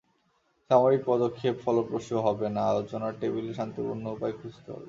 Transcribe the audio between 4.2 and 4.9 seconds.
খুঁজতে হবে।